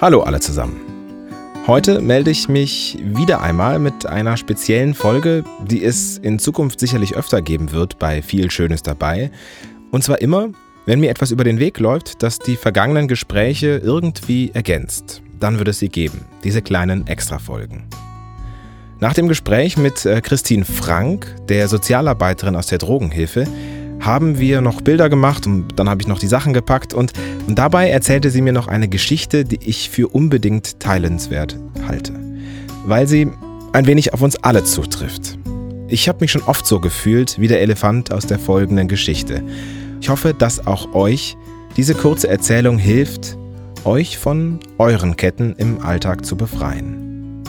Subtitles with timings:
[0.00, 0.80] Hallo alle zusammen.
[1.66, 7.16] Heute melde ich mich wieder einmal mit einer speziellen Folge, die es in Zukunft sicherlich
[7.16, 9.30] öfter geben wird bei viel Schönes dabei.
[9.90, 10.48] Und zwar immer,
[10.86, 15.20] wenn mir etwas über den Weg läuft, das die vergangenen Gespräche irgendwie ergänzt.
[15.38, 17.84] Dann wird es sie geben, diese kleinen Extra-Folgen.
[19.00, 23.46] Nach dem Gespräch mit äh, Christine Frank, der Sozialarbeiterin aus der Drogenhilfe,
[24.00, 27.12] haben wir noch Bilder gemacht und dann habe ich noch die Sachen gepackt und
[27.48, 32.14] dabei erzählte sie mir noch eine Geschichte, die ich für unbedingt teilenswert halte,
[32.86, 33.28] weil sie
[33.72, 35.38] ein wenig auf uns alle zutrifft.
[35.88, 39.42] Ich habe mich schon oft so gefühlt wie der Elefant aus der folgenden Geschichte.
[40.00, 41.36] Ich hoffe, dass auch euch
[41.76, 43.36] diese kurze Erzählung hilft,
[43.84, 47.42] euch von euren Ketten im Alltag zu befreien.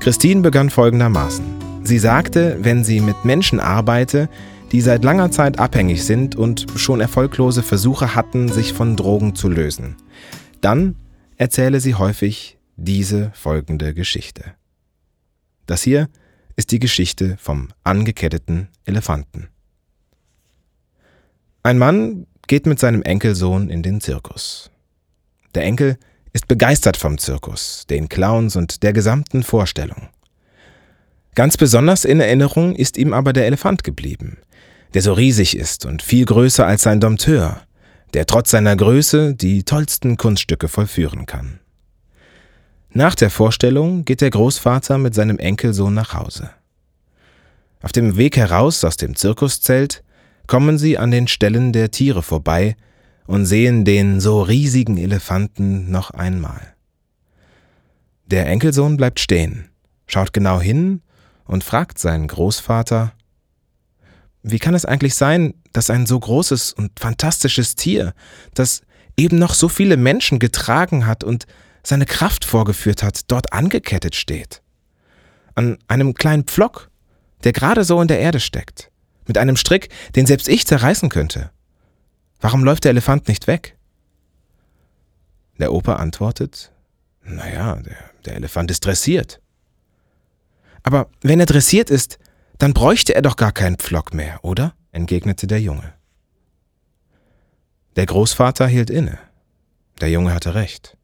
[0.00, 1.44] Christine begann folgendermaßen.
[1.82, 4.28] Sie sagte, wenn sie mit Menschen arbeite,
[4.74, 9.48] die seit langer Zeit abhängig sind und schon erfolglose Versuche hatten, sich von Drogen zu
[9.48, 9.94] lösen.
[10.62, 10.96] Dann
[11.36, 14.56] erzähle sie häufig diese folgende Geschichte.
[15.66, 16.08] Das hier
[16.56, 19.46] ist die Geschichte vom angeketteten Elefanten.
[21.62, 24.72] Ein Mann geht mit seinem Enkelsohn in den Zirkus.
[25.54, 25.98] Der Enkel
[26.32, 30.08] ist begeistert vom Zirkus, den Clowns und der gesamten Vorstellung.
[31.36, 34.38] Ganz besonders in Erinnerung ist ihm aber der Elefant geblieben,
[34.94, 37.60] der so riesig ist und viel größer als sein Dompteur,
[38.14, 41.58] der trotz seiner Größe die tollsten Kunststücke vollführen kann.
[42.90, 46.50] Nach der Vorstellung geht der Großvater mit seinem Enkelsohn nach Hause.
[47.82, 50.04] Auf dem Weg heraus aus dem Zirkuszelt
[50.46, 52.76] kommen sie an den Stellen der Tiere vorbei
[53.26, 56.74] und sehen den so riesigen Elefanten noch einmal.
[58.26, 59.70] Der Enkelsohn bleibt stehen,
[60.06, 61.02] schaut genau hin
[61.46, 63.12] und fragt seinen Großvater,
[64.44, 68.12] wie kann es eigentlich sein, dass ein so großes und fantastisches Tier,
[68.52, 68.82] das
[69.16, 71.46] eben noch so viele Menschen getragen hat und
[71.82, 74.62] seine Kraft vorgeführt hat, dort angekettet steht?
[75.54, 76.90] An einem kleinen Pflock,
[77.42, 78.90] der gerade so in der Erde steckt,
[79.26, 81.50] mit einem Strick, den selbst ich zerreißen könnte.
[82.40, 83.78] Warum läuft der Elefant nicht weg?
[85.58, 86.70] Der Opa antwortet,
[87.22, 87.96] naja, der,
[88.26, 89.40] der Elefant ist dressiert.
[90.82, 92.18] Aber wenn er dressiert ist,
[92.58, 94.74] dann bräuchte er doch gar keinen Pflock mehr, oder?
[94.92, 95.92] entgegnete der Junge.
[97.96, 99.18] Der Großvater hielt inne.
[100.00, 100.96] Der Junge hatte recht.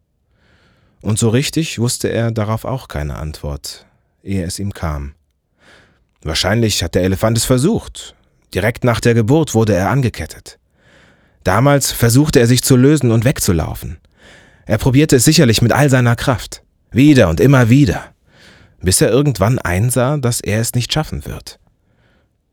[1.00, 3.86] Und so richtig wusste er darauf auch keine Antwort,
[4.22, 5.14] ehe es ihm kam.
[6.22, 8.14] Wahrscheinlich hat der Elefant es versucht.
[8.54, 10.58] Direkt nach der Geburt wurde er angekettet.
[11.42, 13.98] Damals versuchte er sich zu lösen und wegzulaufen.
[14.66, 16.62] Er probierte es sicherlich mit all seiner Kraft.
[16.92, 18.09] Wieder und immer wieder
[18.82, 21.58] bis er irgendwann einsah, dass er es nicht schaffen wird.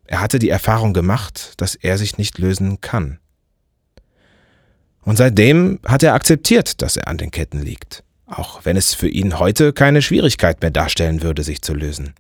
[0.06, 3.20] Er hatte die Erfahrung gemacht, dass er sich nicht lösen kann.
[5.02, 9.08] Und seitdem hat er akzeptiert, dass er an den Ketten liegt, auch wenn es für
[9.08, 12.14] ihn heute keine Schwierigkeit mehr darstellen würde, sich zu lösen.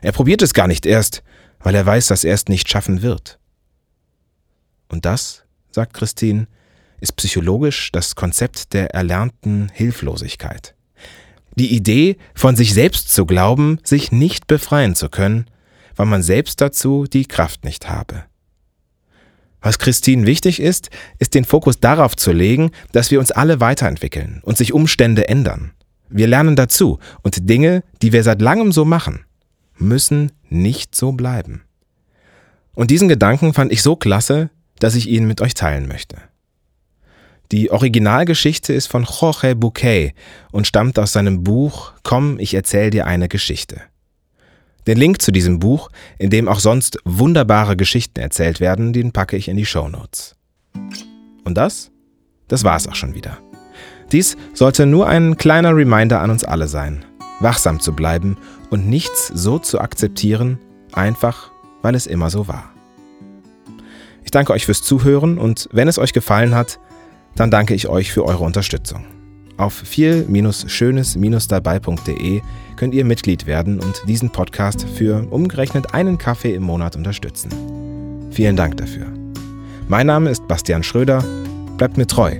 [0.00, 1.22] Er probiert es gar nicht erst,
[1.60, 3.38] weil er weiß, dass er es nicht schaffen wird.
[4.88, 6.48] Und das, sagt Christine,
[7.00, 10.74] ist psychologisch das Konzept der erlernten Hilflosigkeit.
[11.56, 15.46] Die Idee, von sich selbst zu glauben, sich nicht befreien zu können,
[15.96, 18.24] weil man selbst dazu die Kraft nicht habe.
[19.60, 24.40] Was Christine wichtig ist, ist den Fokus darauf zu legen, dass wir uns alle weiterentwickeln
[24.42, 25.72] und sich Umstände ändern.
[26.08, 29.24] Wir lernen dazu und Dinge, die wir seit langem so machen,
[29.76, 31.62] müssen nicht so bleiben.
[32.74, 36.16] Und diesen Gedanken fand ich so klasse, dass ich ihn mit euch teilen möchte.
[37.50, 40.14] Die Originalgeschichte ist von Jorge Bouquet
[40.52, 43.82] und stammt aus seinem Buch Komm, ich erzähl dir eine Geschichte.
[44.86, 49.36] Den Link zu diesem Buch, in dem auch sonst wunderbare Geschichten erzählt werden, den packe
[49.36, 50.34] ich in die Show Notes.
[51.44, 51.90] Und das?
[52.48, 53.38] Das war's auch schon wieder.
[54.10, 57.04] Dies sollte nur ein kleiner Reminder an uns alle sein,
[57.40, 58.36] wachsam zu bleiben
[58.70, 60.58] und nichts so zu akzeptieren,
[60.92, 62.72] einfach weil es immer so war.
[64.24, 66.78] Ich danke euch fürs Zuhören und wenn es euch gefallen hat,
[67.36, 69.04] dann danke ich euch für eure Unterstützung.
[69.56, 72.42] Auf viel-schönes-dabei.de
[72.76, 77.50] könnt ihr Mitglied werden und diesen Podcast für umgerechnet einen Kaffee im Monat unterstützen.
[78.30, 79.06] Vielen Dank dafür.
[79.88, 81.22] Mein Name ist Bastian Schröder.
[81.76, 82.36] Bleibt mir treu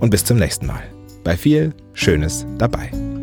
[0.00, 0.82] und bis zum nächsten Mal.
[1.22, 3.13] Bei viel Schönes dabei.